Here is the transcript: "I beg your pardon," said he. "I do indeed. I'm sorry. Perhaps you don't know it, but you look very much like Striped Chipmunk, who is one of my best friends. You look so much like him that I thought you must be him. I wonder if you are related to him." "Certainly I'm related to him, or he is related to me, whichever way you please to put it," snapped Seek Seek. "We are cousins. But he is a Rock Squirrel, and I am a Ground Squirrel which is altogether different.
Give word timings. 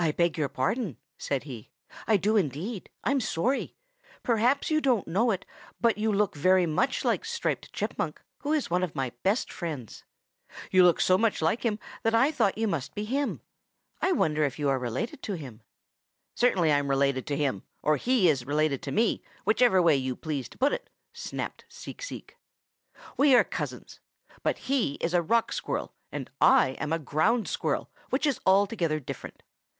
"I 0.00 0.12
beg 0.12 0.38
your 0.38 0.48
pardon," 0.48 0.96
said 1.18 1.42
he. 1.42 1.70
"I 2.06 2.16
do 2.18 2.36
indeed. 2.36 2.88
I'm 3.02 3.18
sorry. 3.18 3.74
Perhaps 4.22 4.70
you 4.70 4.80
don't 4.80 5.08
know 5.08 5.32
it, 5.32 5.44
but 5.80 5.98
you 5.98 6.12
look 6.12 6.36
very 6.36 6.66
much 6.66 7.04
like 7.04 7.24
Striped 7.24 7.72
Chipmunk, 7.72 8.22
who 8.38 8.52
is 8.52 8.70
one 8.70 8.84
of 8.84 8.94
my 8.94 9.10
best 9.24 9.52
friends. 9.52 10.04
You 10.70 10.84
look 10.84 11.00
so 11.00 11.18
much 11.18 11.42
like 11.42 11.64
him 11.64 11.80
that 12.04 12.14
I 12.14 12.30
thought 12.30 12.56
you 12.56 12.68
must 12.68 12.94
be 12.94 13.04
him. 13.06 13.40
I 14.00 14.12
wonder 14.12 14.44
if 14.44 14.56
you 14.56 14.68
are 14.68 14.78
related 14.78 15.20
to 15.24 15.32
him." 15.34 15.62
"Certainly 16.36 16.70
I'm 16.72 16.88
related 16.90 17.26
to 17.26 17.36
him, 17.36 17.64
or 17.82 17.96
he 17.96 18.28
is 18.28 18.46
related 18.46 18.80
to 18.82 18.92
me, 18.92 19.24
whichever 19.44 19.82
way 19.82 19.96
you 19.96 20.14
please 20.14 20.48
to 20.50 20.58
put 20.58 20.72
it," 20.72 20.88
snapped 21.12 21.64
Seek 21.68 22.02
Seek. 22.02 22.36
"We 23.16 23.34
are 23.34 23.42
cousins. 23.42 23.98
But 24.44 24.58
he 24.58 24.94
is 25.00 25.12
a 25.12 25.22
Rock 25.22 25.50
Squirrel, 25.52 25.92
and 26.12 26.30
I 26.40 26.76
am 26.78 26.92
a 26.92 27.00
Ground 27.00 27.48
Squirrel 27.48 27.90
which 28.10 28.28
is 28.28 28.38
altogether 28.46 29.00
different. 29.00 29.42